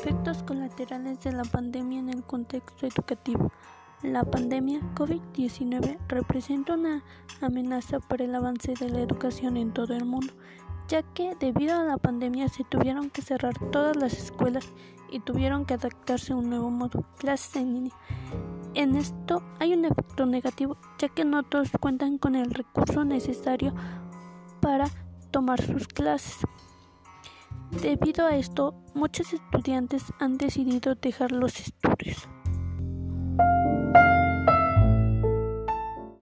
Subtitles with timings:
[0.00, 3.52] Efectos colaterales de la pandemia en el contexto educativo.
[4.02, 7.04] La pandemia COVID-19 representa una
[7.42, 10.32] amenaza para el avance de la educación en todo el mundo,
[10.88, 14.72] ya que debido a la pandemia se tuvieron que cerrar todas las escuelas
[15.10, 17.94] y tuvieron que adaptarse a un nuevo modo, clases en línea.
[18.72, 23.74] En esto hay un efecto negativo, ya que no todos cuentan con el recurso necesario
[24.62, 24.86] para
[25.30, 26.38] tomar sus clases.
[27.70, 32.28] Debido a esto, muchos estudiantes han decidido dejar los estudios.